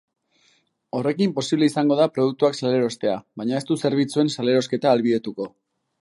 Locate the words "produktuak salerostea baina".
2.15-3.61